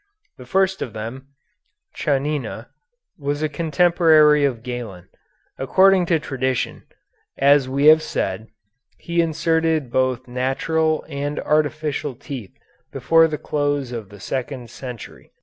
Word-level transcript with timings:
The 0.39 0.47
first 0.47 0.81
of 0.81 0.93
them, 0.93 1.27
Chanina, 1.95 2.69
was 3.19 3.43
a 3.43 3.47
contemporary 3.49 4.43
of 4.45 4.63
Galen. 4.63 5.07
According 5.59 6.07
to 6.07 6.17
tradition, 6.19 6.85
as 7.37 7.69
we 7.69 7.85
have 7.85 8.01
said, 8.01 8.47
he 8.97 9.21
inserted 9.21 9.91
both 9.91 10.27
natural 10.27 11.05
and 11.07 11.39
artificial 11.39 12.15
teeth 12.15 12.57
before 12.91 13.27
the 13.27 13.37
close 13.37 13.91
of 13.91 14.09
the 14.09 14.19
second 14.19 14.71
century. 14.71 15.33